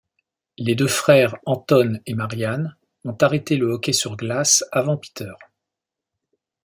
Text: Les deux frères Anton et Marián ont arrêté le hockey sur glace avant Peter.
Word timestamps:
Les 0.57 0.73
deux 0.73 0.87
frères 0.87 1.35
Anton 1.45 2.01
et 2.07 2.15
Marián 2.15 2.75
ont 3.05 3.15
arrêté 3.21 3.55
le 3.55 3.67
hockey 3.73 3.93
sur 3.93 4.15
glace 4.17 4.63
avant 4.71 4.97
Peter. 4.97 5.33